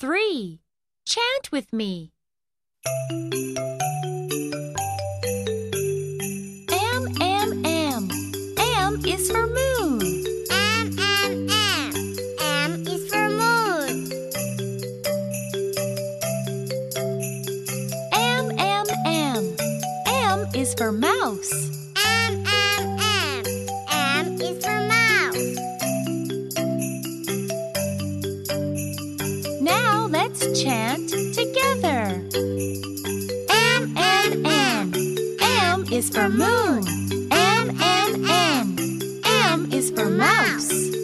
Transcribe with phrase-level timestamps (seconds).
[0.00, 0.60] 3.
[1.04, 2.12] Chant with me.
[6.70, 8.08] M, M, M.
[8.58, 10.00] M is for moon.
[10.52, 11.92] M, M, M.
[12.38, 14.12] M is for moon.
[18.12, 19.56] M, M, M.
[20.06, 21.50] M is for mouse.
[30.40, 32.22] Let's chant together.
[33.50, 34.92] M M M.
[35.40, 36.84] M is for moon.
[37.32, 38.76] M M M.
[39.24, 40.97] M is for mouse.